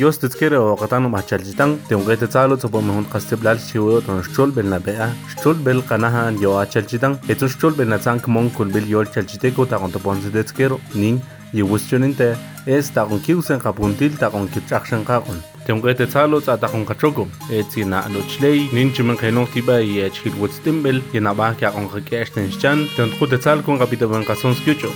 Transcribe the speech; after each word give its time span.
Kun 0.00 0.06
yos 0.06 0.16
titzkere 0.16 0.56
o 0.56 0.76
katano 0.80 1.10
machalchitang, 1.12 1.76
te 1.86 1.94
un 1.94 2.06
gete 2.06 2.26
tzalo 2.26 2.56
tsopo 2.56 2.80
mehun 2.80 3.04
kastiblal 3.12 3.58
chiwo 3.60 4.00
ton 4.00 4.22
shchol 4.24 4.50
bel 4.50 4.64
na 4.64 4.78
bea, 4.78 5.10
shchol 5.28 5.60
bel 5.60 5.82
kanahan 5.82 6.40
yo 6.40 6.54
achalchitang, 6.56 7.18
etun 7.28 7.52
shchol 7.52 7.76
bel 7.76 7.88
na 7.92 7.98
tzank 7.98 8.26
mon 8.26 8.48
kun 8.48 8.72
bel 8.72 8.88
yol 8.88 9.04
chalchiteko 9.04 9.68
ta 9.68 9.76
kon 9.76 9.92
topon 9.92 10.22
se 10.22 10.32
titzkero, 10.32 10.80
ning, 10.94 11.20
yi 11.52 11.60
wustioninte, 11.60 12.32
es 12.64 12.88
ta 12.88 13.04
kon 13.04 13.20
kiusen 13.20 13.60
kapuntil 13.60 14.16
ta 14.16 14.30
kon 14.30 14.48
kitchakshan 14.48 15.04
kakon. 15.04 15.44
Te 15.66 15.76
un 15.76 15.84
gete 15.84 16.08
tzalo 16.08 16.40
tsa 16.40 16.56
ta 16.56 16.72
kon 16.72 16.88
kachoko, 16.88 17.28
etzi 17.52 17.84
na 17.84 18.00
alochlei, 18.08 18.70
nin 18.72 18.94
chimen 18.96 19.20
kainok 19.20 19.52
tiba 19.52 19.82
yi 19.84 20.00
echkil 20.08 20.32
wutstimbel, 20.40 21.02
yi 21.12 21.20
na 21.20 21.34
bah 21.34 21.52
kia 21.52 21.76
kon 21.76 21.92
kakeshten 21.92 22.48
shchan, 22.48 22.88
te 22.96 23.04
un 23.04 23.12
tkute 23.12 23.36
tzal 23.36 23.60
kon 23.60 23.76
kapita 23.76 24.08
ben 24.08 24.24
kason 24.24 24.56
skyucho, 24.56 24.88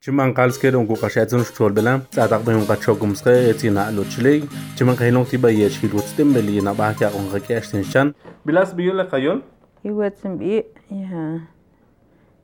Chiman 0.00 0.34
kalskero 0.34 0.78
un 0.78 0.86
kukashetsun 0.86 1.44
stolbela, 1.44 2.00
tsatak 2.10 2.44
ben 2.44 2.56
un 2.56 2.66
kachogum 2.66 3.14
ske 3.14 3.32
etina 3.50 3.90
luchlei, 3.90 4.42
chiman 4.76 4.96
kainok 4.96 5.28
tiba 5.28 5.50
yesh 5.50 5.80
hilwutstim 5.80 6.32
beli 6.32 6.60
na 6.60 6.74
bahkia 6.74 7.10
un 7.14 7.30
kakeshtin 7.32 7.84
shan. 7.84 8.14
Bilas 8.46 8.74
biyole 8.74 9.04
kayon? 9.10 9.42
Iwatsim 9.84 10.38
bi 10.38 10.62
ya 10.90 11.40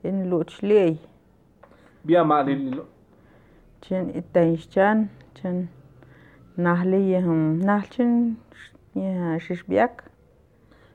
in 0.05 0.31
luchlei. 0.31 0.99
Biya 2.05 2.25
maalililo. 2.25 2.85
Chen 3.81 4.11
Ja, 8.95 9.39
xixbiak. 9.39 10.05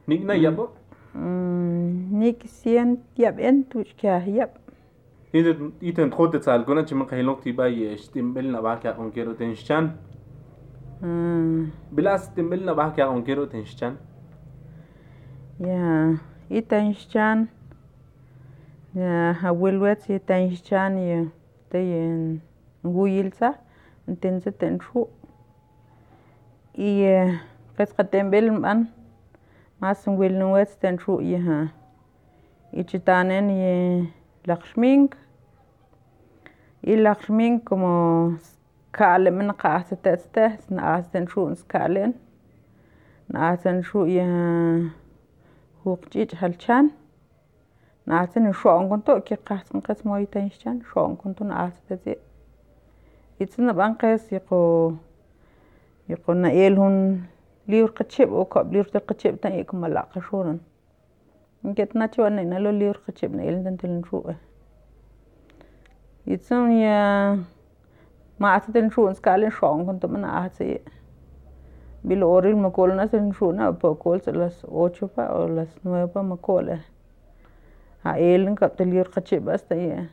Nik 0.07 0.23
na 0.25 0.33
yabo? 0.33 0.69
Nik 1.15 2.43
sien 2.45 2.97
yab 3.17 3.39
en 3.39 3.63
tuch 3.63 3.95
kya 3.97 4.19
yab. 4.27 4.49
Iten 5.33 6.11
trote 6.11 6.41
zal 6.43 6.65
gona 6.65 6.83
chima 6.83 7.05
kahilok 7.07 7.41
tiba 7.43 7.67
ye 7.67 7.97
stimbel 7.97 8.51
na 8.51 8.61
bakya 8.61 8.95
onkero 8.99 9.33
tenschan. 9.33 9.97
Bila 11.91 12.17
stimbel 12.17 12.63
na 12.65 12.73
bakya 12.73 13.07
onkero 13.09 13.45
tenschan. 13.47 13.97
Yeah, 15.59 16.17
itenschan. 16.49 17.47
Yeah, 18.93 19.43
awelwet 19.43 20.09
itenschan 20.09 20.97
ye 20.97 21.31
teyen 21.69 22.41
nguyilsa. 22.83 23.55
Entonces 24.07 24.53
ten 24.57 24.79
ru. 24.79 25.07
Y 26.77 27.07
قتقتن 27.79 28.29
بلمان 28.29 28.85
ما 29.81 29.93
سنقول 29.93 30.33
نوات 30.33 30.69
تنشو 30.69 31.19
إيها. 31.19 31.67
إيجتانين 32.73 33.49
ي 33.49 33.53
إيه 33.53 34.05
لخشمينك. 34.47 35.17
إي 36.87 37.03
لخشمينك 37.03 37.63
كمو 37.63 38.31
سكالي 38.37 39.31
من 39.31 39.51
قاعدة 39.51 39.97
تستاه 40.03 40.55
سنقاس 40.55 41.11
تنشو 41.11 41.49
نسكالي. 41.49 42.13
نقاس 43.29 43.63
تنشو 43.63 44.05
إيها 44.05 44.89
هوق 45.87 45.99
جيج 46.11 46.31
هالشان 46.35 46.89
نقاس 48.07 48.33
تنشو 48.33 48.79
أنكنتو 48.79 49.19
كي 49.19 49.35
قاعدة 49.35 49.65
نقاس 49.75 50.05
موي 50.05 50.25
تنشان. 50.25 50.81
شو 50.93 51.05
أنكنتو 51.05 51.45
نقاس 51.45 51.73
تزيق 51.89 52.19
إيجتان 53.41 53.71
بانقاس 53.73 54.33
يقو 54.33 54.93
يقو 56.09 56.33
نقيل 56.33 56.77
هون 56.77 57.25
liur 57.67 57.89
kachip 57.93 58.29
o 58.31 58.45
kop 58.45 58.71
liur 58.73 58.87
tel 58.91 59.01
kachip 59.01 59.41
tan 59.41 59.53
ik 59.53 59.73
malak 59.73 60.13
khuran 60.13 60.59
get 61.75 61.95
na 61.95 62.07
chwa 62.07 62.29
ne 62.31 62.43
na 62.43 62.57
lo 62.59 62.71
liur 62.71 62.97
kachip 63.05 63.31
ne 63.31 63.47
el 63.47 63.63
dan 63.63 63.77
tel 63.77 64.01
ru 64.11 64.21
itsam 66.27 66.71
ya 66.81 67.37
ma 68.39 68.55
at 68.55 68.67
den 68.73 68.89
shun 68.89 69.15
skalen 69.15 69.51
shong 69.51 69.85
kon 69.85 69.99
to 69.99 70.07
mana 70.07 70.27
ase 70.45 70.81
bil 72.07 72.23
oril 72.23 72.55
makol 72.65 72.95
na 72.95 73.07
sen 73.07 73.31
shuna 73.39 73.71
pa 73.79 73.93
kol 74.03 74.19
las 74.41 74.63
ocho 74.85 75.07
pa 75.07 75.27
o 75.37 75.47
las 75.47 75.71
nueve 75.83 76.11
pa 76.13 76.21
makol 76.21 76.69
ha 78.03 78.17
e. 78.17 78.35
el 78.35 78.55
kap 78.55 78.77
tel 78.77 78.89
liur 78.93 79.09
kachip 79.15 79.43
basta 79.49 79.75
ya 79.75 80.03
e. 80.03 80.07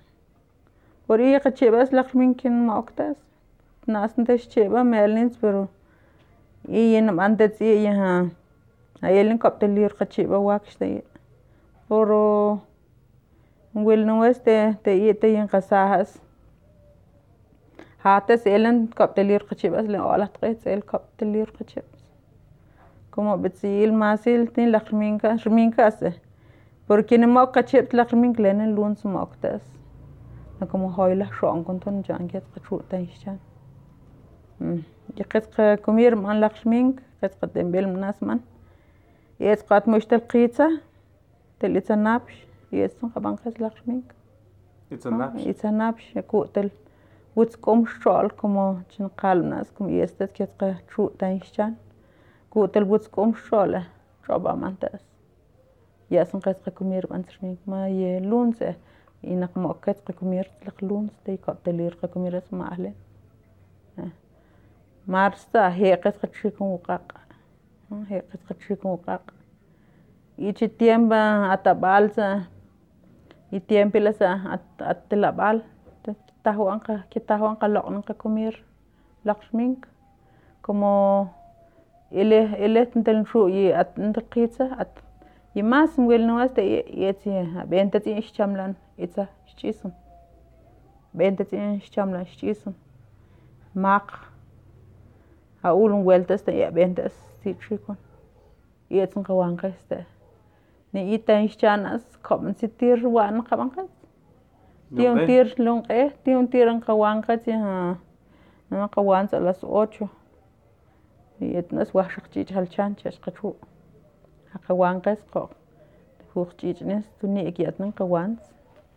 por 1.07 1.21
iya 1.21 1.41
kachip 1.41 1.73
bas 1.73 1.93
lak 1.93 2.15
minkin 2.15 2.67
ma 2.67 2.79
oktas 2.83 3.17
nas 3.87 4.13
ntesh 4.17 4.49
cheba 4.49 4.84
melnins 4.84 5.37
pero 5.37 5.69
y 6.69 6.95
en 6.95 7.19
antes 7.21 7.59
de 7.59 7.78
ella 7.78 8.27
ahí 9.00 9.19
el 9.19 9.31
encaptelir 9.33 9.95
cachiba 9.95 10.39
guaxte 10.39 11.05
pero 11.89 12.62
will 13.75 14.06
no 14.06 14.25
este 14.25 14.78
te 14.83 14.97
y 14.97 15.15
te 15.15 15.31
y 15.31 15.37
en 15.37 15.49
casajas 15.49 16.21
hates 18.03 18.47
el 18.47 18.67
encaptelir 18.67 19.45
cachibas 19.47 19.87
le 19.87 19.99
hola 19.99 20.28
tres 20.28 20.65
el 20.67 20.78
encaptelir 20.78 21.53
cachibas 21.53 21.87
como 23.11 23.39
betsil 23.39 23.93
más 23.93 24.27
el 24.27 24.51
tin 24.53 24.72
la 24.72 24.81
chminka 24.84 25.37
chminka 25.37 25.91
se 25.91 26.21
porque 26.87 27.19
no 27.19 27.28
mock 27.28 27.55
cachib 27.55 27.93
la 27.93 28.06
chmink 28.06 28.39
le 28.39 28.51
en 28.51 28.61
el 28.61 28.75
lunes 28.75 29.05
mocktas 29.05 29.62
como 30.71 30.95
hoy 30.97 31.15
la 31.17 31.28
shon 31.41 31.65
con 31.65 31.81
ton 31.81 32.03
jangiet 32.05 32.45
يقصق 35.17 35.75
كومير 35.75 36.15
من 36.15 36.41
لقشمينك 36.41 37.03
قصق 37.23 37.45
دمبل 37.45 37.87
مناس 37.87 38.23
من 38.23 38.41
يسقط 39.41 39.89
مشتل 39.89 40.19
قيتة 40.19 40.81
تل 41.61 42.03
نابش 42.03 42.47
يسون 42.72 43.11
قبان 43.11 43.37
قص 43.37 43.61
لقشمينك 43.61 44.15
نابش 45.65 46.17
يكو 46.17 46.45
تل 46.45 46.71
وتسكم 47.37 47.84
شال 47.87 48.28
كما 48.28 48.83
جن 48.99 49.09
قال 49.09 49.49
ناس 49.49 49.72
كم 49.72 49.89
يستد 49.89 50.28
كتق 50.34 50.75
شو 50.95 51.09
تنشان 51.09 51.75
كو 52.51 52.67
تل 52.67 52.83
وتسكم 52.83 53.33
شال 53.34 53.83
شابا 54.28 54.55
منتاس 54.55 55.01
يسون 56.11 56.41
قصق 56.41 56.69
كومير 56.69 57.06
بانترمينك 57.06 57.59
ما 57.67 57.89
يلونسه 57.89 58.75
إنك 59.25 59.59
ما 59.59 59.72
قصق 59.72 60.11
كومير 60.11 60.51
تلق 60.61 60.84
لونس 60.84 61.11
تيقب 61.25 61.56
تلير 61.65 61.99
كومير 62.15 62.39
اسمع 62.39 62.72
أهلين. 62.72 62.95
مارستا 65.08 65.69
هي 65.69 65.94
قد 65.96 66.13
قد 66.18 66.34
شيكون 66.34 66.68
وقاق 66.68 67.18
هي 68.08 68.19
قد 68.19 68.40
قد 68.50 68.62
شيكون 68.62 68.91
وقاق 68.91 69.22
يجي 70.38 70.68
تيمبا 70.68 71.53
أتبالسا 71.53 72.44
يتيمبي 73.52 74.00
لسا 74.00 74.59
أتلابال 74.81 75.62
tahu 76.47 76.72
angka 76.72 77.03
kita 77.12 77.35
tahu 77.35 77.44
angka 77.52 77.68
lok 77.68 77.88
nangka 77.91 78.13
kumir 78.16 78.56
lakshmink 79.28 79.84
como 80.63 81.28
ele 82.12 82.40
ele 82.63 82.81
tentel 82.91 83.19
shu 83.28 83.52
yi 83.56 83.66
at 83.81 83.91
ndqitsa 84.00 84.66
at 84.80 84.94
yi 85.56 85.62
mas 85.72 85.91
ngwel 86.00 86.24
no 86.28 86.40
asta 86.46 86.62
yeti 87.03 87.31
benta 87.72 88.00
ti 88.00 88.12
chamlan 88.35 88.74
itsa 88.97 89.28
chisum 89.59 89.91
benta 91.13 91.44
أقول 95.64 96.04
vueltas 96.04 96.42
te 96.42 96.70
bentas 96.70 97.12
ti 97.42 97.54
chikon 97.54 97.97
yetsun 98.91 99.24
kawankas 99.24 99.78
te 99.88 100.04
ni 100.92 101.14
itan 101.14 101.48
chanas 101.48 102.03
kom 102.22 102.54
si 102.54 102.68
tir 102.68 103.06
wan 103.06 103.42
kawankas 103.42 103.91
ti 104.97 105.09
un 105.09 105.26
tir 105.26 105.54
long 105.59 105.82
eh 105.88 106.10
ti 106.24 106.34
un 106.34 106.48
tir 106.48 106.68
an 106.68 106.80
kawankas 106.80 107.47
ya 107.47 107.97
na 108.70 108.88
kawansa 108.88 109.36
a 109.36 109.41
las 109.41 109.62
8 109.62 110.09
yetnas 111.41 111.94
wahshaq 111.94 112.30
chi 112.32 112.44
halchan 112.54 112.97
chas 112.97 113.18
qachu 113.18 113.54
kawankas 114.66 115.20
ko 115.32 115.50
huqchichnes 116.34 117.04
tu 117.20 117.26
ni 117.26 117.47
ekiatnan 117.50 117.92
kawans 117.92 118.41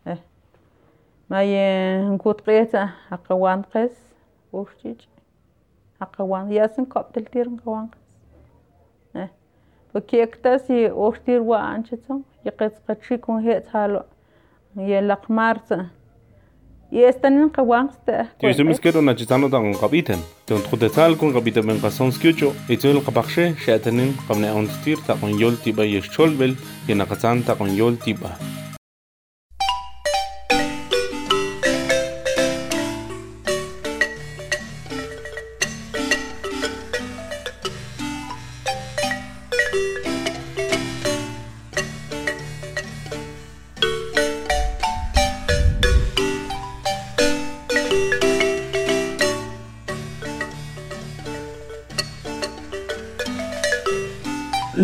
eh 0.06 0.19
ma 1.29 1.39
ye 1.41 1.65
nkut 2.13 2.41
qeta 2.45 2.83
akawanqes 3.15 3.94
huqchich 4.51 5.07
akawan 6.00 6.51
yasin 6.51 6.86
koptel 6.86 7.25
tiran 7.31 7.57
kawan 7.63 7.89
eh 9.15 9.30
Porque 9.92 10.27
si 10.68 10.89
ostir 10.89 11.42
wa 11.42 11.59
anchitson 11.74 12.24
yaqets 12.44 12.80
qachikun 12.88 13.44
het 13.44 13.68
halo 13.74 14.03
ye 14.75 15.01
laqmarsa 15.01 15.89
y 16.92 17.03
estanin 17.03 17.50
qawanqsta 17.50 18.27
Ti 18.39 18.53
sumis 18.53 18.80
kero 18.80 19.01
na 19.01 19.15
chitano 19.15 19.50
tan 19.50 19.74
qabiten 19.74 20.19
ton 20.45 20.62
tqutetal 20.62 21.18
kun 21.18 21.33
qabita 21.33 21.63
men 21.63 21.80
qason 21.80 22.12
skiucho 22.12 22.53
itul 22.69 23.01
qabaxshe 23.06 23.56
shatanin 23.63 24.13
qabne 24.27 24.51
on 24.51 24.68
tir 24.83 24.98
ta 25.07 25.15
kon 25.19 25.33
yol 25.39 25.56
tiba 25.63 25.83
yeshcholbel 25.83 26.56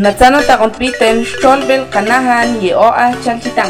natsana 0.01 0.41
takonpitin, 0.41 1.21
xolbel, 1.41 1.85
kanahan, 1.93 2.57
yeoa, 2.57 3.13
chalchitang. 3.23 3.69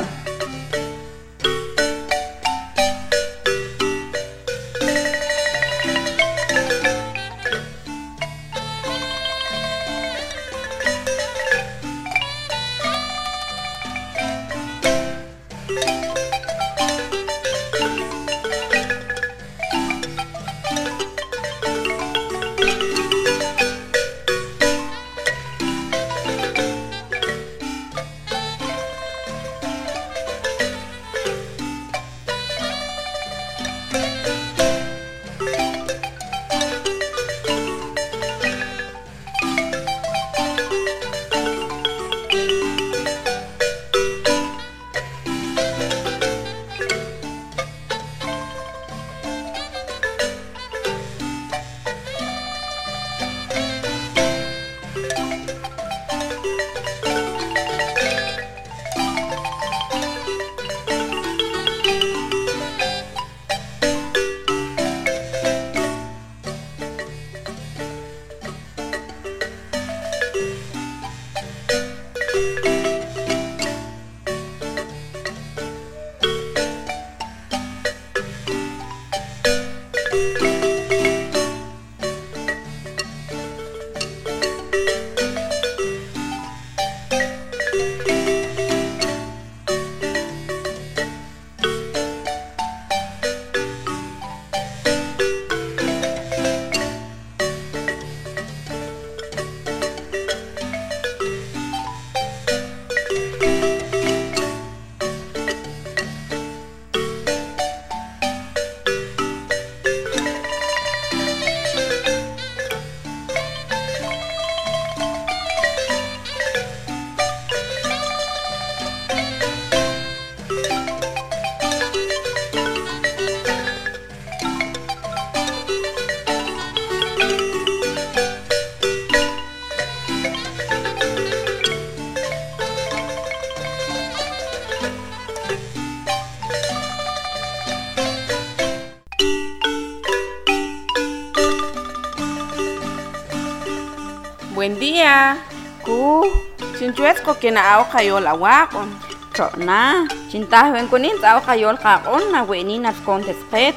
kinaaw 147.52 147.84
kayol 147.92 148.24
awakon. 148.32 148.88
so 149.36 149.52
na, 149.60 150.08
chintahwen 150.32 150.88
ko 150.88 150.96
nin 150.96 151.20
tao 151.20 151.44
kayol 151.44 151.76
kakon 151.76 152.32
na 152.32 152.48
weni 152.48 152.80
na 152.80 152.96
kontes 153.04 153.36
pet. 153.52 153.76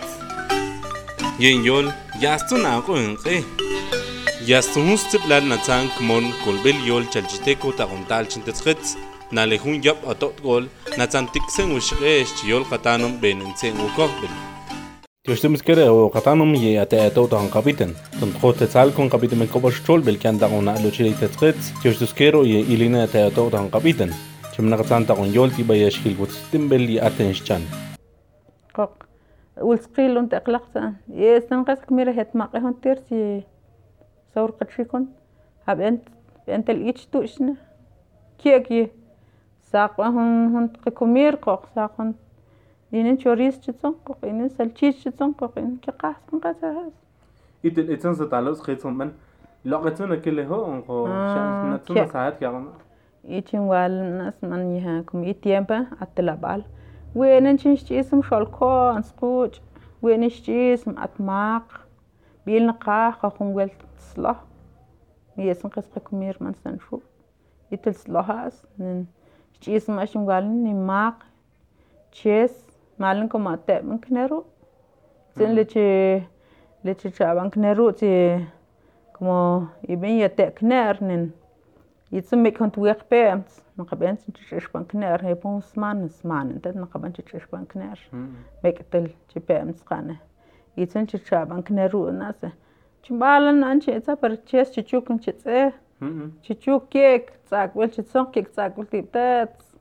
Yen 1.43 1.67
yol, 1.67 1.91
yastu 2.23 2.55
na 2.55 2.79
ako 2.79 2.95
yun 2.95 3.19
kay. 3.19 3.43
Yastu 4.47 4.79
mus 4.79 5.03
tiplal 5.11 5.43
na 5.43 5.59
kmon 5.59 6.31
kolbel 6.47 6.79
yol 6.87 7.03
chaljiteko 7.11 7.75
takontal 7.75 8.31
chintes 8.31 8.63
pet. 8.63 8.79
Na 9.35 9.43
lehun 9.43 9.83
yap 9.83 9.99
atot 10.07 10.39
gol 10.39 10.71
na 10.95 11.11
tang 11.11 11.27
tiksen 11.27 11.75
ushkesh 11.75 12.47
yol 12.47 12.63
katanom 12.71 13.19
benin 13.19 13.51
sen 13.59 13.75
ukokbel. 13.75 14.54
Tioshtem 15.25 15.55
skere 15.57 15.85
o 15.89 16.11
qatanom 16.13 16.51
ye 16.53 16.75
ate 16.77 16.99
ato 17.01 17.23
tan 17.33 17.47
kapiten 17.49 17.95
tan 18.21 18.33
khote 18.41 18.67
tsal 18.69 18.91
kon 18.93 19.09
kapiten 19.09 19.39
men 19.41 19.49
kobosh 19.49 19.79
chol 19.87 20.03
bel 20.05 20.19
kan 20.21 20.37
dagona 20.37 20.75
lo 20.83 20.91
chile 20.93 21.15
tetsqets 21.17 21.71
tioshtem 21.81 22.09
skero 22.11 22.43
ye 22.45 22.59
ilina 22.75 23.07
ate 23.07 23.23
ato 23.29 23.45
tan 23.55 23.71
kapiten 23.73 24.11
chimna 24.53 24.77
qatan 24.77 25.07
tagon 25.09 25.33
yol 25.37 25.49
tiba 25.57 25.79
yashkil 25.79 26.13
gutstim 26.19 26.69
bel 26.69 26.85
ye 26.95 26.99
atenshchan 27.09 27.65
Kok, 28.77 29.07
ulskil 29.69 30.19
und 30.21 30.37
eklaqsa. 30.41 30.83
Yesan 31.09 31.65
qask 31.65 31.89
mira 31.89 32.13
het 32.13 32.35
maqe 32.35 32.61
hon 32.61 32.75
tersi. 32.85 33.47
Saur 34.35 34.53
qatshikon. 34.59 35.09
Hab 35.67 35.81
ent 35.81 36.03
ent 36.47 36.69
el 36.69 36.85
ich 36.93 37.09
tushna. 37.09 37.57
Kieki. 38.37 38.91
Saq 39.73 39.97
hon 39.97 40.53
hon 40.53 40.69
qkomir 40.85 41.41
qoq 41.41 41.65
saq 41.73 41.97
hon. 41.97 42.13
لينين 42.95 43.19
تشوريس 43.19 43.61
تشتون 43.61 43.95
قوقين 44.07 44.49
سلتشيس 44.49 45.05
تشتون 45.05 45.33
قوقين 45.33 45.77
كي 45.83 45.91
قاس 45.91 46.17
من 46.33 46.39
قاس 46.39 46.65
هاس 46.65 46.93
إذن 47.65 47.93
إتن 47.93 48.13
زتالوس 48.15 48.61
خيتون 48.61 48.95
من 48.95 49.13
لغتون 49.65 50.21
كل 50.21 50.41
هو 50.41 50.75
أنقو 50.75 51.07
شانس 51.07 51.91
من 51.91 52.07
ساعات 52.07 52.39
كيغانا 52.39 52.73
إتن 53.25 53.59
وال 53.59 54.19
ناس 54.19 54.45
من 54.45 54.77
يهاكم 54.77 55.25
إتيامبا 55.29 55.87
عطلابال 56.01 56.65
وينن 57.15 57.57
تشنش 57.57 57.83
تشيسم 57.83 58.23
شالكو 58.23 58.91
أنسكوش 58.91 59.61
وينش 60.03 60.41
تشيسم 60.41 60.99
أتماق 60.99 61.81
بيل 62.47 62.67
نقا 62.67 63.11
خاخون 63.11 63.55
ويل 63.55 63.71
تصلاح 63.99 64.45
ميسن 65.37 65.69
قسقكم 65.69 66.21
مير 66.21 66.37
من 66.41 66.53
سنشو 66.53 66.99
إتل 67.73 67.95
صلاحاس 67.95 68.67
نن 68.79 69.05
تشيسم 69.61 69.99
أشم 69.99 70.31
غالن 70.31 70.65
نماق 70.65 71.15
تشيس 72.13 72.64
malankamatiaya 72.99 73.83
nkineru 73.83 74.45
tsini 75.35 75.55
lichi 75.55 75.87
lichichaaba 76.85 77.45
nkineru 77.45 77.93
tsi 77.93 78.11
como 79.13 79.69
yabinyateekiner 79.89 81.03
nin. 81.03 81.33
Yitsimik 82.15 82.59
tawikgpitsa 82.59 83.65
makgapin 83.77 84.17
chixixpa 84.35 84.81
nkiner 84.81 85.25
y 85.27 85.35
pus 85.35 85.77
man 85.77 86.09
smanintat 86.09 86.77
makgapan 86.79 87.13
chixixpa 87.17 87.59
nkiner 87.59 87.99
miktal 88.63 89.09
mm. 89.09 89.15
chipeamatskgana 89.29 90.17
y 90.77 90.87
tsuna 90.87 91.07
chichaaba 91.07 91.57
nkineru 91.59 92.13
natsa 92.13 92.53
chimpala 93.03 93.53
na 93.53 93.75
chitsa 93.81 94.17
pero 94.17 94.37
chi 94.47 94.59
es 94.59 94.71
chichuk 94.71 95.11
chitse 95.25 95.73
mm-hmm. 96.01 96.31
chichuk 96.43 96.89
kiek 96.91 97.33
tsakualh 97.49 97.91
chitsonkg 97.91 98.33
kiek 98.33 98.49
tsakualh 98.53 98.91
titats 98.91 99.75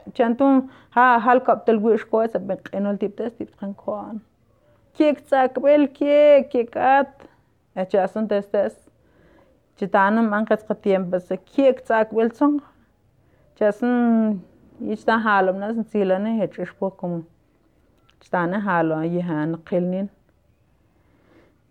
ها 0.92 1.16
هل 1.16 1.38
كاب 1.38 1.62
سبن 2.26 2.54
قينول 2.54 2.98
كوان 3.76 4.18
كيك 4.98 5.18
كيك 5.86 6.48
كيكات 6.48 7.22
echa'asan 7.76 8.28
desde 8.28 8.58
eso 8.66 8.90
chitana 9.76 10.22
man 10.22 10.44
katka 10.46 10.74
tiempotsa 10.74 11.36
kiek 11.36 11.76
tsak 11.84 12.12
wiltson 12.12 12.60
cha'asan 13.58 13.94
ichta 14.94 15.18
jalomna 15.24 15.72
sintsilana 15.74 16.30
jech'ixpukomo 16.40 17.22
chitana 18.20 18.60
jalo 18.66 19.02
yaja 19.02 19.46
nakgilnin 19.52 20.08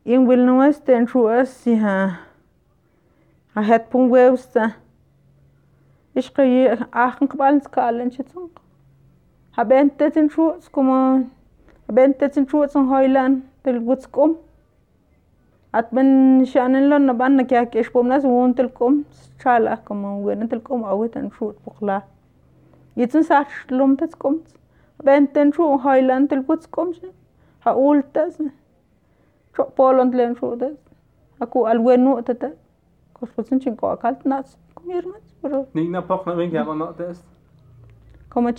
y 0.06 0.18
wilno 0.18 0.64
este 0.70 1.00
lhuwa 1.06 1.44
yaja 1.66 1.96
ajetpa 3.56 3.98
wewstsa 4.16 4.64
ixkgeyi 6.20 6.64
akgn 7.06 7.28
kbalhtskala 7.32 8.10
chitsunkg 8.16 8.60
aben 9.62 9.90
tetsi 10.00 10.22
chu'uts 10.34 10.70
como 10.76 10.98
aben 11.90 12.14
tetsi 12.20 12.46
chu'uts 12.52 12.76
joylan 12.92 13.42
talhutsk'um 13.64 14.32
gutskum 15.74 15.80
at 15.80 15.92
ben 15.94 16.46
shanen 16.46 16.90
lon 16.90 17.06
na 17.06 17.14
ban 17.14 17.36
na 17.36 17.44
kya 17.44 17.66
kesh 17.72 17.92
pomnas 17.92 18.24
won 18.24 18.54
tel 18.54 18.70
kom 18.70 19.06
chala 19.40 19.78
como 19.86 20.18
wen 20.24 20.50
tel 20.50 20.60
kom 20.60 20.84
awit 20.84 21.16
an 21.16 21.32
shut 21.40 21.56
pukla 21.66 22.02
yitzun 22.98 23.24
sa 23.24 23.46
lum 23.70 23.98
tes 23.98 24.16
komt 24.16 24.46
benten 25.04 25.52
shu 25.54 25.78
hoilan 25.78 26.30
tel 26.30 26.42
guts 26.42 26.68
kom 26.68 26.94
ha 27.60 27.74
ultas 27.74 28.38
cho 29.56 29.64
polon 29.64 30.12
tlen 30.12 30.36
shu 30.36 30.56
des 30.56 30.78
aku 31.42 31.66
al 31.66 31.78
wenu 31.80 32.22
tata 32.26 32.52
kos 33.14 33.30
posin 33.30 33.60
chin 33.60 33.76
ko 33.76 33.96
kalt 33.96 34.26
nas 34.26 34.58
komirmas 34.76 35.22
pero 35.42 35.68
Ni 35.74 35.88
na 35.88 36.02
pok 36.02 36.26
na 36.28 36.34
vinga 36.36 36.66
ma 36.66 36.74
notes. 36.74 37.24
como 38.30 38.50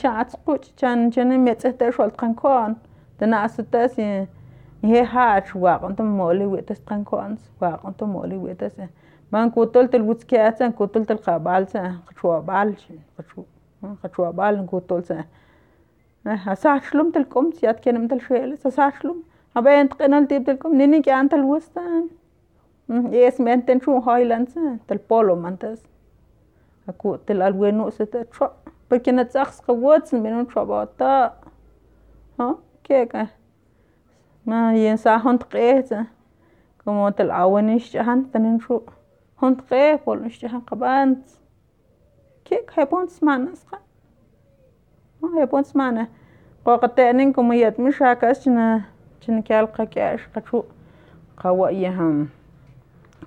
he 4.91 5.05
hat 5.15 5.55
wa 5.55 5.79
on 5.87 5.97
to 5.97 6.03
moli 6.19 6.47
wit 6.53 6.67
tas 6.69 6.81
trankon 6.89 7.39
wa 7.61 7.71
on 7.85 7.95
to 7.99 8.05
moli 8.15 8.37
wit 8.45 8.59
tas 8.59 8.75
man 9.33 9.51
kutol 9.57 9.91
tel 9.93 10.05
guts 10.09 10.25
kiatsan 10.33 10.77
kutol 10.81 11.07
tel 11.09 11.21
qabal 11.27 11.63
sa 11.73 11.81
khwa 12.19 12.37
bal 12.51 12.69
chin 12.83 13.01
khwa 14.15 14.29
bal 14.41 14.55
kutol 14.75 15.03
sa 15.13 15.25
هساعشلم 16.27 17.11
تلكم 17.11 17.51
سيات 17.51 17.85
كنم 17.85 18.07
تلشيل 18.09 18.59
ساعشلم 18.59 19.23
هبا 19.57 19.81
ينتقنال 19.81 20.29
تيب 20.29 20.45
تلكم 20.45 20.75
نيني 20.75 21.03
كان 21.03 21.29
تلوستان 21.29 22.09
يس 22.91 23.41
مينتن 23.41 23.81
شو 23.81 23.99
هايلاندز 23.99 24.55
تلبولو 24.89 25.37
مانتس 25.37 25.83
أكو 26.89 27.17
تل 27.17 27.43
الوينو 27.43 27.91
ستة 27.91 28.23
تشو 28.23 28.47
بكنا 28.91 29.23
تسخس 29.23 29.61
قوات 29.61 30.15
منو 30.15 30.43
تشوباتا 30.43 31.35
ها 32.41 32.57
كيكا 32.85 33.27
ما 33.27 33.27
ينسا 33.27 33.27
هنت 33.27 33.27
قيت 33.27 33.44
كمو 36.85 37.09
تل 37.09 37.31
عوانيش 37.31 37.93
جهان 37.93 38.31
تنين 38.31 38.61
شو 38.61 38.81
هنت 39.43 39.61
قيه 39.61 40.01
بولنش 40.07 40.43
جهان 40.43 40.61
قبانت. 40.61 41.29
كيك 42.45 42.71
هيبون 42.75 43.07
سمعنا 43.07 43.55
سخان 43.55 43.81
هيبون 45.39 45.63
سمعنا. 45.63 46.09
قوقتانين 46.65 47.33
كمو 47.33 47.53
يتمشا 47.53 48.15
كاسنا 48.15 48.83
چن 49.21 49.43
كال 49.43 49.67
قاكاش 49.67 50.29
قشو. 50.37 50.63
قوا 51.37 51.69
يهم 51.69 52.29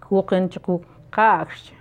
كوقن 0.09 0.50
چكو 0.50 0.79
قاكش 1.12 1.74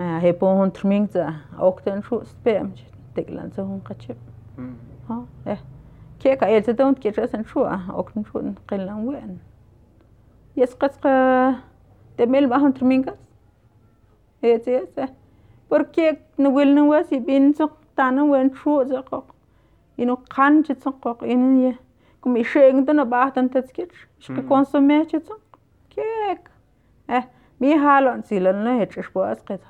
هيبون 0.00 0.48
هون 0.48 0.72
ترمينجزا 0.72 1.34
اوكتن 1.58 2.02
شو 2.02 2.22
سبيم. 2.22 2.74
تقلن 3.16 3.50
سهون 3.50 3.80
قچب 3.90 4.16
ها 5.08 5.26
آه 5.46 5.58
كيكا 6.21 6.45
يلتدون 6.45 6.93
كيشاسن 6.93 7.43
شو 7.43 7.65
اوكتن 7.65 8.23
شو 8.23 8.41
قلن 8.67 8.93
وين 8.93 9.39
يسقط 10.57 10.91
تميل 12.17 12.47
باهم 12.49 12.71
ترمينجز 12.71 13.13
هيت 14.43 14.67
يس 14.67 15.09
porque 15.69 16.19
no 16.37 16.49
wil 16.49 16.73
no 16.73 16.85
was 16.91 17.11
i 17.11 17.19
bin 17.19 17.53
so 17.53 17.65
tana 17.95 18.25
wen 18.25 18.49
tru 18.57 18.75
so 18.89 19.01
ko 19.09 19.23
ino 19.97 20.15
kan 20.35 20.63
chit 20.63 20.81
so 20.81 20.91
ko 20.91 21.17
in 21.21 21.43
ye 21.63 21.71
kum 22.21 22.37
i 22.41 22.43
sheng 22.43 22.85
tan 22.85 23.03
ba 23.09 23.31
tan 23.35 23.49
tet 23.49 23.67
skit 23.69 23.91
ska 24.19 24.41
consome 24.51 24.97
chit 25.11 25.25
so 25.27 25.35
kek 25.95 26.49
eh 27.09 27.23
mi 27.59 27.73
halon 27.85 28.23
silan 28.29 28.63
no 28.67 28.77
het 28.79 28.91
shpo 29.07 29.25
as 29.31 29.41
qet 29.49 29.61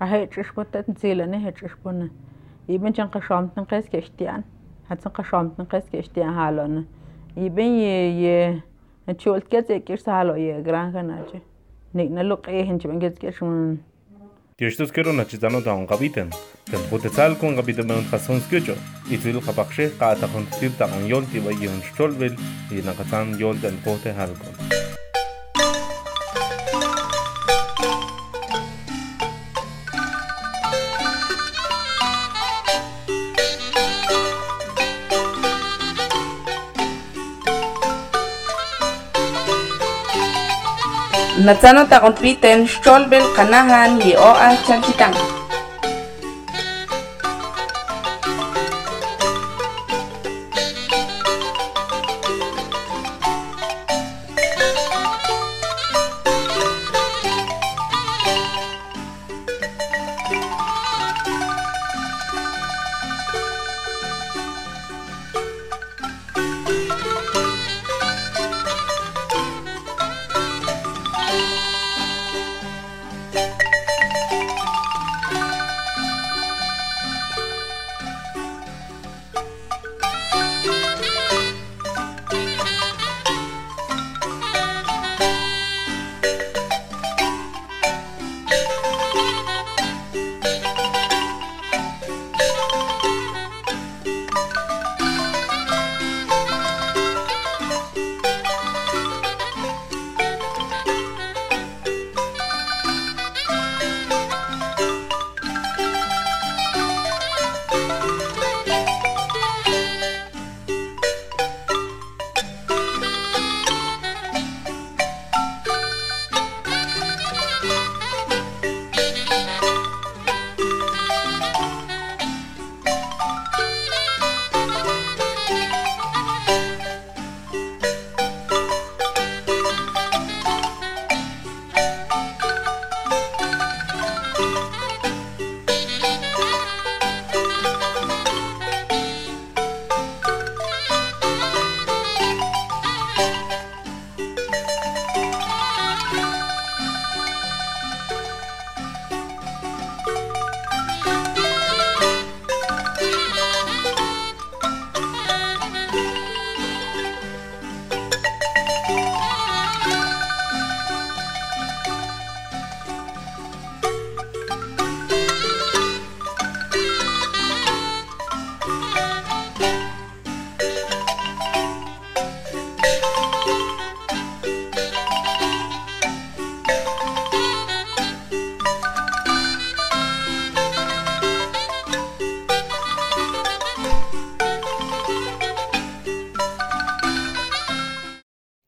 ahay 0.00 0.26
ch'ixpata 0.26 0.82
tsiilani 0.82 1.42
he 1.44 1.52
ch'ixpuna 1.58 2.08
iban 2.68 2.92
chan 2.92 3.10
qaxoomtin 3.10 3.66
qees 3.72 3.88
kextian 3.94 4.44
hatsin 4.88 5.12
qaxoomtin 5.18 5.66
qees 5.72 5.90
kextian 5.92 6.34
jaalona 6.38 6.84
iban 7.48 7.76
ye 7.82 7.96
ye 8.22 8.62
nachiwalt 9.06 9.48
ketsek'irsa 9.52 10.10
jaalo 10.10 10.36
ye 10.36 10.62
granja 10.62 11.02
nachi 11.02 11.40
niknalu 11.94 12.34
ne, 12.34 12.36
ne 12.36 12.42
q'iijin 12.46 12.80
chiban 12.80 13.00
ketsk'ixmun 13.04 13.78
Tiestos 14.56 14.90
kero 14.90 15.12
na 15.12 15.24
chitano 15.24 15.60
ta 15.60 15.74
ongabitan. 15.76 16.30
Tan 16.64 16.80
potenzial 16.88 17.36
kon 17.36 17.56
gabitan 17.58 17.86
man 17.90 18.08
fason 18.12 18.40
skyocho. 18.40 18.72
Itil 19.12 19.36
kapakshe 19.44 19.90
ka 19.98 20.14
ta 20.16 20.32
kon 20.32 20.48
tip 20.56 20.72
ta 20.78 20.88
on 20.96 21.04
yol 21.12 21.28
tiba 21.28 21.52
yon 21.52 21.84
stolbel, 21.92 22.32
yina 22.72 22.96
katan 22.96 23.36
yol 23.36 23.60
tan 23.60 23.76
kote 23.84 24.16
halkon. 24.16 24.95
Natsano 41.46 41.86
takon 41.86 42.14
tliten, 42.18 42.66
xolbel, 42.66 43.22
kanahan, 43.36 44.02
yeoa, 44.02 44.50
chanchitang. 44.66 45.14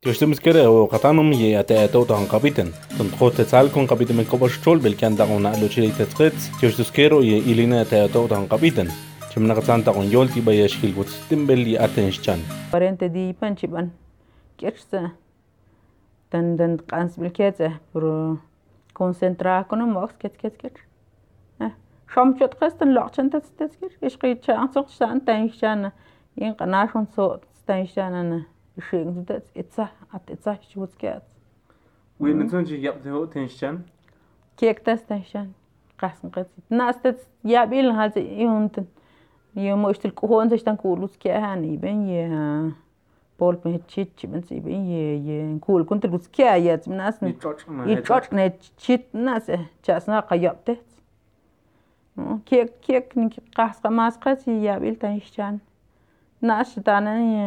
تشتمسكرة 0.03 0.63
هو 0.63 0.85
قطعمم 0.85 1.33
يأتى 1.33 1.89
توتهم 1.89 2.27
قبيتن 2.27 2.71
تنتخو 2.99 3.29
تتسالكون 3.29 3.87
قبيتن 3.87 4.17
من 4.17 4.25
كوبر 4.25 4.49
شتول 4.49 4.79
بالكان 4.79 5.17
داغون 5.17 5.43
نقلو 5.43 5.67
تشيلي 5.67 5.89
تتخيتس 5.89 6.61
تشتمسكرة 6.61 7.25
يإلينا 7.25 7.83
أتى 7.83 8.09
توتهم 8.09 8.47
قبيتن 8.47 8.89
شمنا 9.35 9.55
قطعن 9.55 9.85
تاغون 9.85 10.07
يولتي 10.07 10.41
بيشكيل 10.41 10.99
وتستنبل 10.99 11.69
يأتنشتان 11.69 12.39
بارنت 12.73 13.05
دي 13.05 13.33
بانشبان 13.33 13.91
كيرسة 14.59 15.11
تندن 16.31 16.77
قانس 16.77 17.17
بالكاتة 17.17 17.73
برو 17.95 18.37
كونسنترا 18.95 19.63
كنا 19.63 19.85
موكس 19.85 20.15
كت 20.21 20.37
كت 20.37 20.57
كت 20.57 20.79
شام 22.15 22.39
شد 22.41 22.55
قستن 22.55 22.95
لعشان 22.95 23.31
تتذكر 23.31 23.91
إيش 24.03 24.17
قيد 24.17 24.45
شان 24.45 24.73
صوت 24.73 24.89
شان 24.89 25.25
تاني 25.25 25.49
شان 25.53 25.91
ينقناشون 26.37 27.07
صوت 27.17 27.41
تاني 27.67 27.87
شان 27.87 28.15
أنا 28.15 28.58
sheng 28.91 29.15
zu 29.15 29.23
dat 29.23 29.45
etsa 29.55 29.91
at 30.13 30.31
etsa 30.31 30.57
chi 30.63 30.81
wut 30.81 30.95
kat 30.99 31.25
we 32.19 32.35
ne 32.35 32.47
tsun 32.47 32.65
chi 32.65 32.77
yap 32.87 33.03
de 33.03 33.27
ten 33.33 33.49
shan 33.49 33.85
kek 34.57 34.85
tas 34.85 35.03
ten 35.09 35.23
shan 35.25 35.55
qas 36.01 36.19
nqat 36.23 36.49
nas 36.71 36.97
tat 37.03 37.19
ya 37.45 37.67
bil 37.67 37.93
hal 37.93 38.13
ze 38.13 38.23
yunt 38.43 38.79
yo 39.55 39.77
mo 39.77 39.93
shtil 39.93 40.13
kuhon 40.21 40.51
ze 40.51 40.59
shtan 40.59 40.77
kulut 40.77 41.19
ke 41.23 41.31
han 41.47 41.65
iben 41.65 42.07
ye 42.09 42.23
pol 43.39 43.57
pe 43.63 43.79
chit 43.87 44.17
chi 44.17 44.27
ben 44.27 44.43
sie 44.43 44.61
ben 44.61 44.87
ye 44.91 45.17
ye 45.29 45.59
kul 45.67 45.85
kunt 45.85 46.05
lut 46.13 46.27
ke 46.33 46.51
ya 46.67 46.77
nas 46.87 47.23
ni 47.23 47.33
chot 48.09 48.33
ne 48.33 48.51
chit 48.77 49.15
nas 49.15 49.51
chas 49.83 50.07
na 50.09 50.23
qayap 50.23 50.65
te 50.67 50.79
kek 52.51 52.81
kek 52.83 53.17
ni 53.17 53.31
qas 53.57 53.81
qamas 53.83 54.19
qat 54.25 54.47
ya 54.47 54.79
bil 54.79 54.97
ten 54.97 55.21
shan 55.21 55.61
nas 56.43 56.75
tana 56.85 57.15
ye 57.35 57.47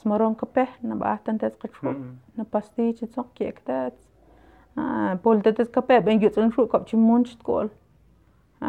smoron 0.00 0.34
ka 0.34 0.46
peh 0.46 0.70
na 0.82 0.94
bahtan 0.94 1.38
tets 1.38 1.58
qachru 1.62 1.94
na 2.36 2.44
pastiy 2.44 2.92
chitsuj 2.98 3.28
ke'ka 3.36 3.62
tets 3.66 4.02
pulta 5.22 5.52
tets 5.52 5.70
ka 5.70 5.80
peh 5.80 6.00
b'en 6.00 6.20
yutz'in 6.22 6.52
xu' 6.56 6.68
ka'b 6.72 6.86
chimon 6.86 7.24
xitk'ol 7.30 7.70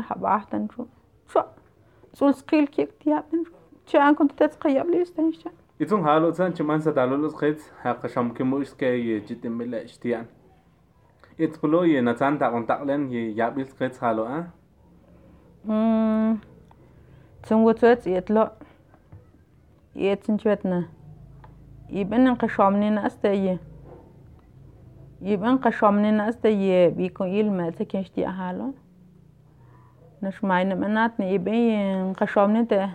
jab'ajtan 0.10 0.68
xu' 0.74 0.88
xua' 1.34 1.48
tz'ul 2.14 2.34
sqil 2.42 2.68
ke'ka 2.76 2.94
ti'ya'ptin 3.00 3.46
xu' 3.48 3.60
chi'an 3.92 4.16
conta 4.16 4.36
tets 4.44 4.58
qayab' 4.64 4.90
listan 4.94 5.32
xcha' 5.34 5.54
y 5.80 5.86
tzunja' 5.86 6.20
lutza 6.22 6.52
chiman 6.58 6.82
satalul 6.82 7.28
utz 7.30 7.70
jaqa 7.84 8.08
xamkin 8.16 8.48
mu'ux 8.48 8.74
ke 8.80 8.90
ye 9.08 9.22
chitinb'il 9.28 9.70
la' 9.76 9.86
xti'an 9.94 10.28
itzpulu 11.38 11.86
ye 11.92 12.02
natzan 12.02 12.38
taq 12.42 12.54
untaq 12.60 12.86
len 12.90 13.08
ye 13.12 13.24
yab'il 13.40 13.70
qitz 13.80 14.00
jalu'aa 14.04 14.44
tzunwutz 17.44 17.84
utz' 17.92 18.12
yetlo' 18.16 18.52
yetzin 19.96 20.38
chwetna 20.44 20.84
يبقى 21.90 22.20
إن 22.20 22.36
قشوع 22.36 22.70
من 22.70 22.88
الناس 22.88 23.18
تيجي 23.18 23.58
يبقى 25.22 25.50
ان 25.50 25.58
قشوع 25.58 25.92
من 25.92 26.06
الناس 26.06 26.38
تيجي 26.38 26.88
بيكون 26.90 27.28
إيه 27.28 27.44
ما 27.50 27.70
تكينش 27.70 28.10
تي 28.10 28.28
أهله 28.28 28.74
نش 30.24 30.44
ما 30.44 30.62
إن 30.62 30.80
منات 30.80 31.20
نيبي 31.20 31.76
ان 31.76 32.14
قشوع 32.14 32.46
من 32.48 32.68
تا؟ 32.68 32.90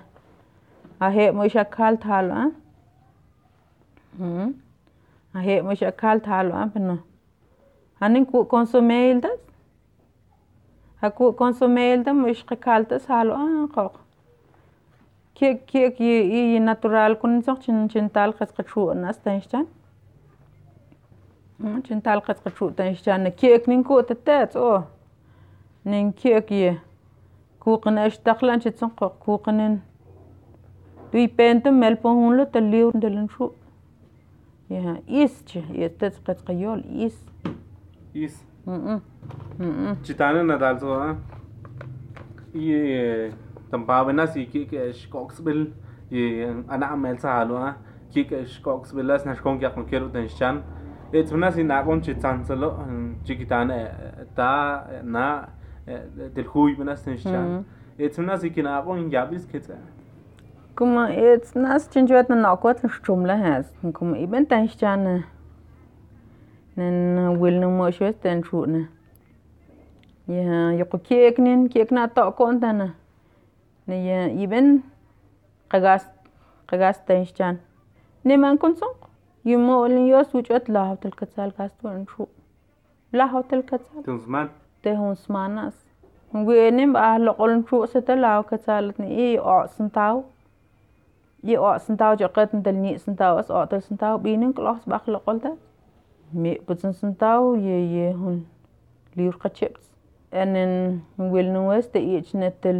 أهي 1.03 1.31
مش 1.33 1.57
أكال 1.57 1.99
تالو 1.99 2.51
أه؟ 4.21 4.51
أهي 5.37 5.63
مش 5.63 5.85
أكال 5.85 6.23
تالو 6.23 6.53
أه؟ 6.55 6.65
بنا 6.65 6.99
هنن 8.03 8.25
كو 8.25 8.45
كونسوميل 8.45 9.21
ده 9.21 9.39
هكو 11.03 11.33
كونسوميل 11.33 12.03
ده 12.03 12.13
مش 12.13 12.45
أكال 12.53 12.89
تسالو 12.89 13.35
أه؟ 13.35 13.67
قاق 13.77 14.01
kiek 15.39 15.67
kiek 15.67 16.01
y, 16.01 16.57
y 16.57 16.61
natural 16.61 17.17
kuninsoq 17.21 17.61
chin 17.65 17.89
chin 17.89 18.11
tal 18.11 18.33
qas 18.39 18.51
qachu'anas 18.57 19.19
tanxtan 19.25 19.67
chin 21.87 22.01
tal 22.03 22.21
qas 22.27 22.41
qachu' 22.45 22.75
tanxtan 22.79 23.31
kiek 23.41 23.69
nin 23.71 23.85
ku'tata 23.89 24.39
tz'o 24.53 24.73
nin 25.85 26.13
kiek 26.13 26.51
y 26.51 26.65
kuqan 27.63 27.99
axtaq 28.05 28.43
lan 28.43 28.61
chitson 28.65 28.91
kuqanin 29.25 29.81
tuipenta 31.11 31.71
melpa 31.71 32.09
junla 32.19 32.45
taliur 32.55 32.93
delan 33.03 33.29
xu' 33.35 33.53
yaja 34.75 34.95
is 35.23 35.35
chi 35.49 35.61
yetetz 35.81 36.17
qas 36.27 36.39
qayool 36.47 36.81
is 37.07 37.17
is 38.15 38.35
chitana 40.05 40.43
nadal 40.51 40.77
tz'o 40.81 40.95
y 42.55 42.69
संभावना 43.71 44.27
सीखी 44.27 44.67
que 44.67 44.93
Scottsville 44.93 45.67
أنا 46.71 46.87
أعمل 46.87 47.19
سهلوها 47.19 47.77
كي 48.15 48.25
que 48.25 48.49
Scottsville 48.49 49.11
أسنا 49.11 49.35
شكون 49.35 49.59
كي 49.59 49.67
أقنكيرو 49.67 50.09
تنشان 50.09 50.63
إتمنى 51.15 51.51
سيناقون 51.51 52.01
تشتانسلو 52.01 52.73
جيكتان 53.27 53.89
تا 54.37 55.03
نا 55.05 55.49
تلخوي 56.35 56.77
من 56.77 56.89
أسنشان 56.89 57.65
إتمنى 58.01 58.37
سيكناقون 58.37 59.13
يابيس 59.13 59.47
كتا 59.47 59.79
كما 60.77 61.35
إتمنى 61.35 61.77
أسنجوات 61.77 62.31
نناقوات 62.31 62.85
الشملة 62.85 63.35
هاز 63.57 63.73
كما 64.01 64.23
إبن 64.25 64.49
تنشان 64.49 65.23
نن 66.79 67.19
ويلنو 67.19 67.71
موشوات 67.71 68.15
تنشونا 68.23 68.85
يا 70.29 70.73
يقو 70.73 70.99
كيكنين 70.99 71.69
كيكنا 71.69 72.07
تاقون 72.07 72.61
تنشان 72.61 72.91
Ne 73.89 73.97
ya 74.05 74.29
iben 74.45 74.83
qagas 75.73 76.05
qagas 76.69 76.99
tan 77.07 77.25
chan. 77.25 77.59
Ne 78.25 78.37
man 78.37 78.59
kun 78.59 78.77
son. 78.77 78.95
Yumo 79.45 79.75
olin 79.85 80.07
yo 80.07 80.21
suchot 80.25 80.69
la 80.69 80.83
hotel 80.91 81.13
katsal 81.21 81.51
gasto 81.59 81.89
en 81.89 82.05
shu. 82.07 82.27
La 83.13 83.27
hotel 83.33 83.63
katsal. 83.63 84.03
Tun 84.05 84.51
te 84.83 84.95
hon 84.95 85.17
smanas. 85.17 85.75
Ngwene 86.35 86.93
ba 86.93 87.19
lokol 87.19 87.65
shu 87.69 87.87
sa 87.87 88.01
te 88.01 88.15
lao 88.15 88.43
katsalat 88.43 88.99
ni 88.99 89.09
i 89.27 89.39
o 89.39 89.57
sentaw. 89.77 90.25
i 91.43 91.57
o 91.57 91.79
sentaw 91.87 92.13
jo 92.21 92.29
qetan 92.29 92.63
del 92.63 92.77
ni 92.85 92.99
sentaw 92.99 93.39
as 93.39 93.51
o 93.51 93.65
del 93.71 93.83
sentaw 93.89 94.19
binin 94.25 94.53
klos 94.53 94.83
bak 94.87 95.05
lokol 95.15 95.41
ta. 95.45 95.53
Mi 96.33 96.53
putsun 96.67 96.93
sentaw 96.93 97.57
ye 97.67 97.79
ye 97.95 98.13
hon 98.13 98.37
liur 99.17 99.37
qachips. 99.43 99.85
Enen 100.33 101.03
wil 101.17 101.49
no 101.55 101.61
wes 101.69 101.87
te 101.93 101.99
ich 102.17 102.35
net 102.35 102.63
del 102.63 102.79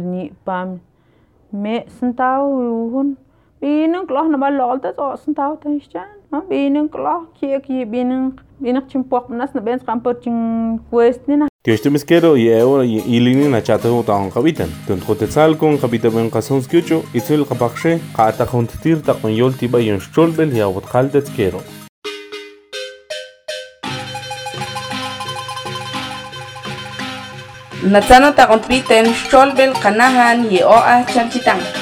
mẹ 1.51 1.85
sân 1.99 2.13
tao 2.13 2.49
hun 2.93 3.15
bi 3.61 3.87
nung 3.87 4.07
klo 4.07 4.23
na 4.23 4.37
ba 4.37 4.49
lol 4.49 4.79
ta 4.83 4.89
zo 4.97 5.15
sân 5.25 5.33
tao 5.33 5.55
ta 5.63 5.69
chan 5.93 6.09
ma 6.31 6.41
bi 6.49 6.69
nung 6.69 6.89
klo 6.89 7.25
ki 7.41 7.47
ki 7.67 7.85
bi 7.85 8.03
nung 8.03 8.31
bi 8.59 8.71
nung 8.71 8.87
chim 8.89 9.03
pok 9.03 9.29
nas 9.29 9.55
na 9.55 9.61
bens 9.61 9.83
kam 9.87 9.99
por 9.99 10.13
chim 10.23 10.77
quest 10.91 11.21
ni 11.27 11.35
na 11.35 11.49
Tio 11.63 11.73
este 11.73 11.89
mesquero 11.89 12.37
y 12.37 12.53
ahora 12.53 12.85
y 12.85 13.03
ilini 13.15 13.49
na 13.49 13.61
chata 13.61 13.89
ho 13.89 14.01
ta 14.01 14.13
hon 14.13 14.31
kabitan. 14.31 14.69
Tun 14.87 15.01
khote 15.01 15.27
sal 15.27 15.57
kon 15.57 15.77
kabita 15.77 16.09
ben 16.09 16.31
qasun 16.31 16.61
skucho 16.61 17.03
itul 17.13 17.43
qabakshe 17.49 17.99
qata 18.15 18.45
khontir 18.51 19.03
ta 19.03 19.13
qon 19.21 19.35
yol 19.35 19.51
tiba 19.59 19.81
yon 19.81 19.99
shtolbel 19.99 20.55
ya 20.55 20.69
wat 20.69 20.85
khaldet 20.91 21.27
skero. 21.27 21.59
Natsano 27.79 28.35
ta 28.35 28.43
kumpitin, 28.47 29.07
Sholbel 29.15 29.71
Kanahan, 29.79 30.51
Yeoa 30.51 31.07
Chanchitang. 31.07 31.78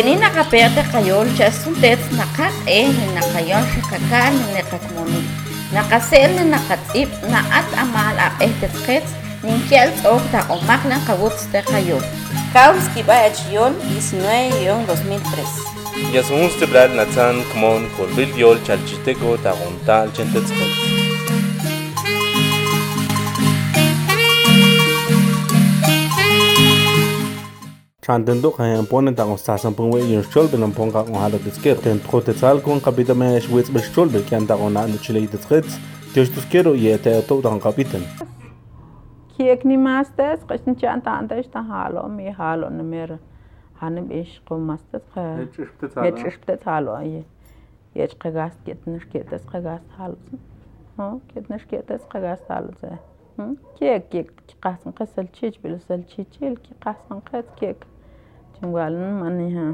Kuininakapet 0.00 0.72
ekayon 0.80 1.28
xastuntetz 1.36 2.08
nakat'ej 2.16 2.88
ninakayon 2.88 3.64
xakakal 3.72 4.32
ninakatmonij 4.32 5.28
naqasel 5.76 6.30
ninakatz'ib 6.40 7.10
na'at 7.28 7.68
amal 7.82 8.16
aq'ej 8.28 8.52
tetqetz 8.62 9.08
ninkyal 9.44 9.88
tz'ooj 10.00 10.24
taqomaj 10.32 10.82
nan 10.88 11.00
qawutz 11.08 11.42
teqayon 11.52 12.04
Caos 12.54 12.84
Kibay 12.94 13.24
19-2003 13.28 16.16
Yasunz 16.16 16.52
tebral 16.60 16.90
natzan 16.96 17.36
kmon 17.52 17.82
korbil 17.96 18.30
yol 18.42 18.58
chalchiteco 18.64 19.30
tagontal 19.44 20.06
chentetzqetz 20.16 20.89
عندندوق 28.10 28.60
هي 28.60 28.78
امبونن 28.78 29.14
تاع 29.14 29.26
مستحسن 29.26 29.70
بون 29.70 29.94
وين 29.94 30.22
شول 30.22 30.46
بن 30.46 30.62
امبون 30.62 30.90
قا 30.90 31.18
على 31.18 31.38
تذكر 31.38 31.74
تن 31.74 32.02
تخو 32.02 32.20
تسال 32.20 32.62
كون 32.62 32.78
قبيت 32.78 33.10
ما 33.10 33.38
شويت 33.38 33.70
باش 33.70 33.94
شول 33.94 34.08
بن 34.08 34.22
كان 34.30 34.46
تاعو 34.46 34.68
نعند 34.68 34.96
تشلي 34.96 35.26
تتخت 35.26 35.64
تيش 36.14 36.28
تذكرو 36.28 36.74
يا 36.74 36.96
تا 36.96 37.20
تو 37.20 37.40
تاع 37.40 37.56
قبيتن 37.56 38.00
كيك 39.38 39.66
ني 39.66 39.76
ماستس 39.76 40.44
قش 40.50 40.60
نتي 40.68 40.88
انت 40.88 41.08
عندش 41.08 41.46
تهالو 41.46 42.08
مي 42.08 42.30
هالو 42.30 42.68
نمر 42.68 43.18
هانم 43.80 44.10
ايش 44.10 44.40
قوم 44.46 44.66
ماستس 44.66 45.00
خ 45.14 45.18
يتش 45.96 46.36
بتتهالو 46.36 46.96
اي 46.96 47.22
يتش 47.96 48.14
قغاست 48.14 48.58
كيتنش 48.66 49.04
كيتس 49.04 49.44
قغاست 49.44 49.84
هالو 49.98 50.16
ها 50.98 51.18
كيتنش 51.34 51.64
كيتس 51.64 52.04
قغاست 52.04 52.42
هالو 52.50 52.70
كيك 53.78 54.08
كيك 54.08 54.32
قاسن 54.62 54.90
قسل 54.90 55.26
تشيج 55.26 55.54
بلسل 55.64 56.02
تشيجيل 56.02 56.56
كي 56.56 56.74
قاسن 56.80 57.20
قات 57.32 57.44
كيك 57.60 57.76
xinwalana 58.60 59.66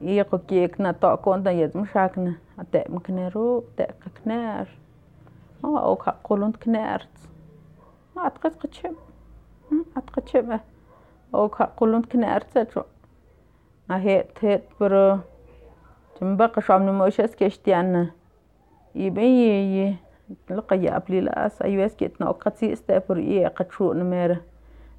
ikg 0.00 0.32
okik 0.32 0.78
nato'ka 0.78 1.36
ndayetma 1.40 1.86
xakna 1.92 2.32
ate'ema 2.60 3.00
kneru' 3.04 3.64
te'qa 3.76 4.12
kne'r 4.20 4.68
o 5.64 5.96
kha 6.02 6.12
qulun 6.24 6.52
tkne'r 6.56 7.04
atqa 8.26 8.50
tkachib' 8.52 9.00
atqachib'a 9.96 10.60
o 11.32 11.48
kha 11.48 11.70
qulun 11.78 12.04
tkne'r 12.04 12.44
tza'chu 12.52 12.84
aje't 13.96 14.40
je't 14.40 14.64
pero 14.78 15.02
chimbaq 16.16 16.60
xomnimux 16.66 17.20
es 17.24 17.36
kixtiana 17.36 18.06
ib'in 18.94 19.36
yi 19.40 19.58
yi 19.74 19.86
lo 20.48 20.62
kaya'p 20.68 21.08
lila'as 21.12 21.60
hay 21.64 21.76
ves 21.80 21.96
ki'it 21.96 22.20
no'k 22.20 22.40
qatzi'is 22.44 22.84
pero 22.88 23.20
y 23.20 23.40
e 23.44 23.52
qachuna 23.56 24.04
mero 24.04 24.36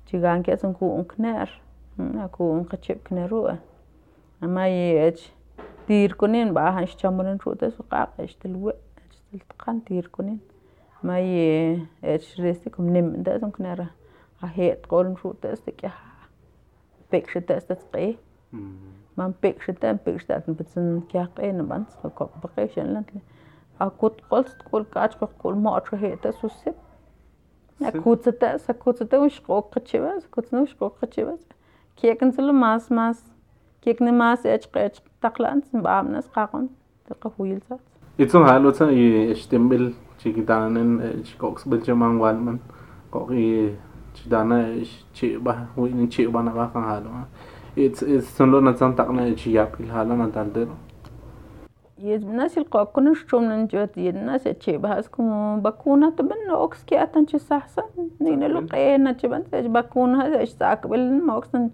chigan 0.09 0.41
ke' 0.45 0.57
tsunkuu 0.57 1.05
kne'r 1.13 1.49
aku 1.99 2.51
unka 2.51 2.77
chepkine 2.77 3.27
ru'a 3.29 3.57
ama 4.41 4.65
yeech 4.67 5.31
tiirkunin 5.87 6.53
baahan 6.53 6.87
shamunin 6.87 7.39
ru'ta 7.45 7.71
suqaaq 7.77 8.19
echtil 8.25 8.55
we 8.63 8.73
echtil 9.03 9.41
tqan 9.51 9.81
tiirkunin 9.87 10.39
ama 11.03 11.17
ye 11.17 11.81
eech 12.03 12.27
restikum 12.39 12.85
nimminta 12.95 13.39
sunknera 13.39 13.87
qaheet 14.41 14.87
qorin 14.87 15.15
ru'ta 15.23 15.55
stikihaa 15.55 16.27
pekshita 17.11 17.59
statqi 17.65 18.17
man 19.17 19.33
pekshita 19.41 19.93
pekshitaatin 20.05 20.55
pitsin 20.59 20.87
kiaqi 21.11 21.51
nibans 21.59 21.97
qaqbaqi 22.03 22.67
shanlantli 22.75 23.21
akut 23.79 24.21
qols 24.29 24.55
tqul 24.63 24.85
kaachqoq 24.95 25.31
qul 25.43 25.55
mo'achqaheeta 25.65 26.31
susip 26.41 26.75
akutsata 27.89 28.57
sakutsata 28.67 29.15
wishqooqqachiva 29.25 30.11
sakutsana 30.23 30.59
wishqooqqachiva 30.65 31.33
nas 36.09 36.27
qaqon 36.35 36.69
da 37.07 37.13
qhuil 37.29 37.59
sa 37.67 37.77
Itong 38.17 38.45
halo 38.45 38.73
sa 38.73 38.85
i 38.91 39.33
stembil 39.35 39.93
chikitanen 40.19 41.23
chikoks 41.23 41.63
belche 41.65 41.93
mang 41.93 42.19
walman 42.19 42.59
kok 43.11 43.31
i 43.31 43.75
chidana 44.13 44.57
chiba 45.13 45.67
winin 45.77 46.09
chiba 46.09 46.43
na 46.43 46.51
ba 46.51 46.69
kang 46.73 46.83
halo 46.83 47.09
it's 47.75 48.01
it's 48.01 48.27
sunlo 48.37 48.61
na 48.61 48.73
san 48.75 48.95
tak 48.95 49.09
na 49.09 49.23
chiyap 49.33 49.79
il 49.79 49.91
halo 49.91 50.15
na 50.15 50.27
daldero 50.27 50.77
يجب 52.01 52.29
الناس 52.29 52.57
يلقوكن 52.57 53.13
شوم 53.13 53.51
نجوت 53.51 53.97
الناس 53.97 54.43
تشيبها 54.43 54.99
اسكم 54.99 55.59
بكونا 55.61 56.09
تبن 56.09 56.49
اوكس 56.49 56.83
كي 56.83 57.03
اتن 57.03 57.25
تش 57.25 57.35
سحسن 57.35 57.83
نين 58.21 58.43
لقينا 58.43 59.11
تبن 59.11 59.43
بكونا 59.53 60.25
هذا 60.25 60.39
إيش 60.39 60.49
ساك 60.49 60.87
بل 60.87 61.21
ما 61.21 61.33
اوكسن 61.33 61.69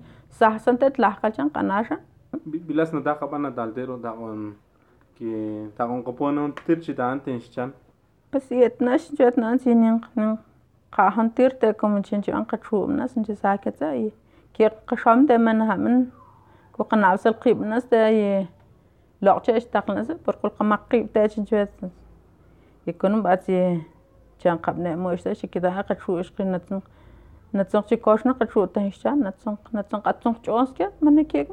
قناشا 1.56 1.98
bilas 2.68 2.94
na 2.94 3.00
daka 3.00 3.26
ba 3.32 3.38
na 3.38 3.50
daldero 3.50 3.98
da 3.98 4.12
on 4.12 4.56
ki 5.16 5.30
ta 5.78 5.84
on 5.86 6.04
kopono 6.04 6.52
tirchi 6.66 6.94
da 6.94 7.12
anten 7.12 7.40
chan 7.56 7.72
بس 8.34 8.52
يتناش 8.52 9.16
جات 9.16 9.40
نانسي 9.40 9.74
نين 9.74 10.02
نين 10.18 10.38
قاهن 10.92 11.34
تيرتا 11.34 11.72
كم 11.72 12.02
تشنج 12.02 12.30
أن 12.30 12.44
قشوم 12.44 12.92
ناس 12.92 13.18
نجي 13.18 13.36
ساكتة 13.36 13.94
ي 13.94 14.12
كي 14.54 14.68
قشام 14.68 15.26
ده 15.26 15.38
منها 15.38 15.76
من 15.76 16.06
كو 16.74 16.84
قناع 16.84 17.13
وصل 17.13 17.34
قيب 17.34 17.62
ناس 17.62 17.86
ده 17.86 18.10
ي 18.10 18.48
لوقتش 19.22 19.50
اشتاق 19.50 19.92
ناس 19.92 20.12
برقل 20.12 20.50
قما 20.50 20.76
قيب 20.76 21.08
ده 21.16 21.30
جات 21.38 21.70
يكونوا 22.88 23.22
بعد 23.22 23.50
ي 23.50 23.82
كان 24.40 24.58
قبنا 24.58 24.96
موش 24.96 25.24
ده 25.24 25.34
كده 25.52 25.82
قشو 25.82 26.18
إيش 26.18 26.32
нацончи 27.53 27.95
кошнак 27.97 28.39
чуутан 28.51 28.89
ища 28.89 29.15
нацон 29.15 29.57
нацон 29.71 30.01
гацонч 30.01 30.47
оскя 30.47 30.91
манакег 31.01 31.47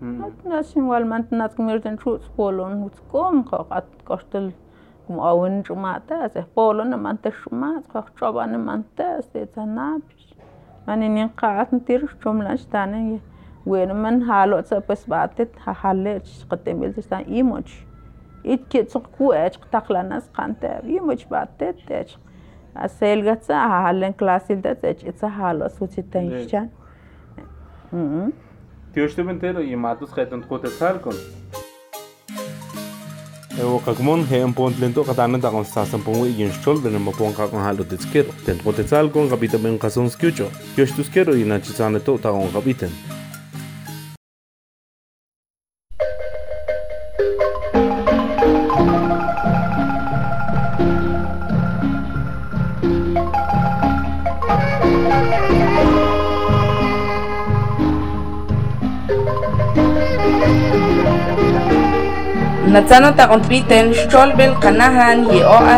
натнашин 0.00 0.86
вал 0.88 1.04
мантнат 1.04 1.54
гмерден 1.56 1.98
чуут 1.98 2.22
полон 2.36 2.84
утском 2.84 3.44
хат 3.44 3.86
коштел 4.04 4.52
кум 5.06 5.20
ауэн 5.20 5.62
чумата 5.64 6.24
асе 6.24 6.46
полон 6.54 6.90
манта 7.02 7.30
шумат 7.32 7.84
хохчобан 7.92 8.64
манта 8.64 9.22
се 9.32 9.46
цанапиш 9.54 10.24
манинин 10.86 11.28
qaat 11.40 11.68
ntir 11.78 12.00
chumlash 12.22 12.64
tanen 12.72 13.20
wen 13.66 13.90
man 14.02 14.22
halo 14.28 14.62
tsa 14.62 14.80
pues 14.80 15.02
batet 15.12 15.50
ha 15.64 15.72
halle 15.82 16.14
qtemil 16.50 16.92
tsa 16.96 17.18
imoch 17.40 17.72
it 18.44 18.62
ke 18.70 18.80
tsuq 18.90 19.04
ku 19.16 19.32
ech 19.44 19.56
qtaqlanas 19.64 20.24
qanta 20.36 20.70
imoch 20.96 21.24
batet 21.32 21.78
ech 22.00 22.16
სელგაცა 22.74 23.56
ჰალენ 23.72 24.14
კლასილდა 24.20 24.72
წეჭიცა 24.80 25.28
ჰალოს 25.36 25.76
უციტა 25.84 26.20
ისჩან 26.30 26.66
ჰმ 27.90 28.30
თიოშტებენ 28.94 29.36
თერო 29.42 29.60
იმატუს 29.74 30.10
ხეთონ 30.16 30.42
ხოთა 30.48 30.70
სალკონ 30.78 31.16
ეო 33.60 33.76
კაგმონ 33.86 34.20
ჰემ 34.30 34.52
პონტლენტო 34.58 35.02
ყატანა 35.08 35.38
დაგონ 35.44 35.66
სასან 35.74 36.00
პონ 36.06 36.16
ვიგინ 36.22 36.50
შტოლდენ 36.56 36.98
მა 37.06 37.12
პონ 37.18 37.32
ყაგონ 37.38 37.62
ჰალო 37.66 37.84
დეცკერო 37.90 38.32
ტენ 38.46 38.58
ხოთა 38.64 38.84
სალკონ 38.92 39.26
გაბიტებენ 39.32 39.74
ხასონსკიუჭო 39.82 40.46
თიოშტუსკერო 40.74 41.32
ინაჩიცანეტო 41.44 42.12
დაგონ 42.24 42.48
გაბიტენ 42.54 42.92
Natsano 62.80 63.12
ta 63.12 63.28
kontriten 63.28 63.92
stolbel 63.92 64.56
kanahan 64.56 65.28
ye 65.28 65.44
oa 65.44 65.76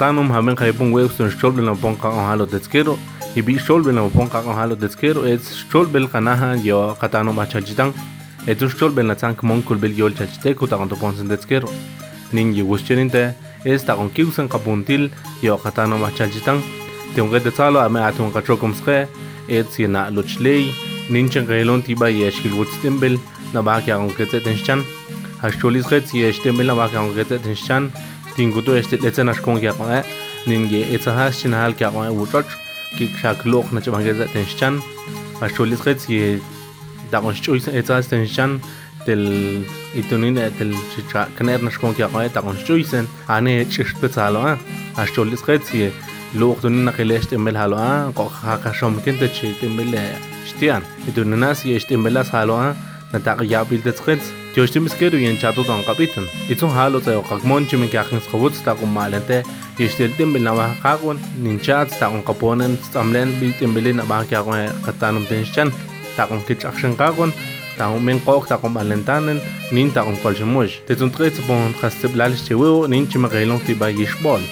Tratamos 0.00 0.30
haben 0.34 0.56
que 0.56 0.72
pon 0.72 0.92
web 0.92 1.10
son 1.10 1.30
shol 1.30 1.60
la 1.60 1.74
pon 1.74 1.94
ka 1.94 2.08
on 2.08 2.24
halo 2.30 2.46
teskero 2.46 2.96
y 3.36 3.42
bi 3.42 3.58
shol 3.58 3.82
la 3.94 4.02
pon 4.08 4.28
ka 4.28 4.40
on 4.46 4.56
halo 4.56 4.74
teskero 4.74 5.26
es 5.26 5.42
shol 5.70 5.86
bel 5.92 6.08
kanaha 6.08 6.56
yo 6.56 6.96
katano 6.98 7.34
machachitan 7.34 7.92
etu 8.46 8.70
shol 8.70 8.92
bel 8.96 9.06
la 9.06 9.14
tank 9.14 9.42
mon 9.42 9.60
kul 9.60 9.76
bel 9.76 9.92
yol 9.92 10.14
chachite 10.14 10.56
ku 10.56 10.66
ta 10.66 10.76
on 10.78 10.88
to 10.88 10.96
pon 10.96 11.12
sen 11.16 11.28
teskero 11.28 11.68
nin 12.32 12.54
yiwixchininteh 12.58 13.34
esta 13.64 13.96
onkiusan 14.02 14.48
kapuntil 14.48 15.10
yoqatano 15.42 15.98
machalchitan 16.04 16.58
tionqetetzalo 17.14 17.78
ame 17.86 18.00
atonqachokomsqe 18.10 18.96
etz 19.58 19.78
yena 19.82 20.02
lochley 20.16 20.62
ninchen 21.10 21.44
qelon 21.50 21.82
tiba 21.86 22.08
yexkilwutztimbel 22.08 23.14
nabahki 23.54 23.90
aonqetzeten 23.96 24.56
xchan 24.60 24.80
haxcholisqetz 25.42 26.14
yextimbel 26.14 26.66
nabahki 26.72 26.96
aonqetzeten 27.00 27.54
xchan 27.60 27.90
tinkutu 28.36 28.76
extitletzen 28.80 29.32
axkon 29.32 29.58
kiaqoe 29.62 30.00
nin 30.46 30.68
ye 30.72 30.80
etzajas 30.94 31.40
chinajal 31.40 31.74
kiaqoe 31.80 32.08
wuchoch 32.20 32.50
kikxakloq 32.96 33.66
nachmahketzeten 33.76 34.46
xchan 34.52 34.74
haxcholisqetz 35.40 36.08
ye 36.14 36.24
daqonxchoisen 37.12 37.74
etzajas 37.80 38.06
ten 38.10 38.24
xchan 38.26 38.60
del 39.06 39.24
itunin 40.00 40.34
del 40.58 40.72
chicha. 40.92 41.28
Kaner 41.36 41.60
nash 41.62 41.78
kon 41.80 41.94
kiaqoy 41.94 42.28
ta 42.34 42.40
kon 42.40 42.56
shuisen 42.66 43.06
ane 43.28 43.64
chish 43.72 43.94
petsalo 44.00 44.40
a 44.50 44.52
ashol 45.02 45.32
isqetsi 45.36 45.90
lo 46.38 46.54
itunin 46.54 46.84
naqilesh 46.86 47.26
temel 47.30 47.56
halo 47.62 47.76
a 47.76 48.12
qo 48.16 48.24
khaqa 48.38 48.70
shom 48.78 48.94
kenta 49.04 49.26
chi 49.36 49.48
temel 49.60 49.94
eh, 49.94 50.14
shtian 50.48 50.82
itunin 51.08 51.40
nas 51.42 51.64
yesh 51.64 51.86
temelas 51.88 52.28
halo 52.34 52.54
a 52.66 52.68
nataq 53.12 53.40
yabil 53.52 53.82
detqets 53.86 54.26
tioshtim 54.54 54.86
iskeru 54.88 55.18
yen 55.24 55.36
chato 55.42 55.62
don 55.68 55.82
qapitan 55.88 56.26
itun 56.52 56.70
halo 56.76 56.98
ta 57.06 57.12
qaqmon 57.30 57.66
chim 57.68 57.82
kiaqnis 57.92 58.26
qobut 58.30 58.54
ta 58.64 58.74
kon 58.78 58.90
malente 58.96 59.38
yeshtel 59.80 60.12
temel 60.18 60.42
na 60.46 60.52
qaqon 60.84 61.18
ninchat 61.44 61.88
ta 61.98 62.06
kon 62.12 62.22
qaponen 62.28 62.72
tamlen 62.92 63.28
bil 63.40 63.52
temelin 63.58 63.98
ba 64.10 64.18
kiaqoy 64.30 64.62
qatanum 64.86 65.24
tenshan 65.30 65.68
ta 66.16 66.22
kon 66.28 66.40
kichaqshan 66.46 66.92
qaqon 67.00 67.30
takum 67.78 68.04
min 68.08 68.20
qok 68.26 68.48
takum 68.52 68.76
alentanen 68.82 69.38
nin 69.74 69.90
takum 69.96 70.16
kolchmush 70.22 70.74
tetun 70.86 71.10
tretz 71.14 71.38
bon 71.48 71.74
khasteblalch 71.80 72.42
tewero 72.48 72.86
nin 72.92 73.04
ba 73.06 73.58
tibayishbol 73.66 74.42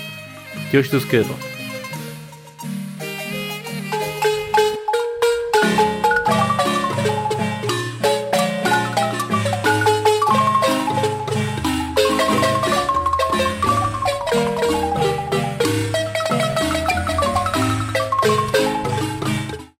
Dios 0.71 0.91
te 0.91 0.99
quedo. 1.11 1.58